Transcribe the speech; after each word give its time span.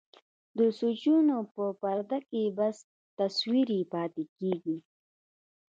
د 0.57 0.59
سوچونو 0.79 1.37
په 1.55 1.65
پرده 1.81 2.19
کې 2.29 2.43
بس 2.57 2.77
تصوير 3.19 3.67
يې 3.77 3.81
پاتې 3.93 4.23
کيږي. 4.37 4.77